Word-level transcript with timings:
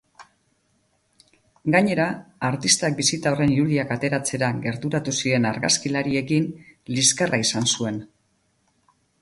Gainera, 1.75 2.07
artistak 2.49 2.97
bisita 3.01 3.33
horren 3.37 3.53
irudiak 3.57 3.93
ateratzera 3.97 4.51
gerturatu 4.65 5.15
ziren 5.21 5.47
argazkilariekin 5.53 6.51
liskarra 6.97 7.43
izan 7.47 7.73
zuen. 7.77 8.05